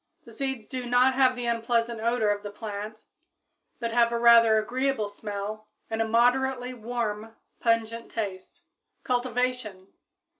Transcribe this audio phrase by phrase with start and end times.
[0.25, 3.05] The seeds do not have the unpleasant odor of the plant,
[3.79, 8.63] but have a rather agreeable smell and a moderately warm, pungent taste.
[9.05, 9.89] _Cultivation.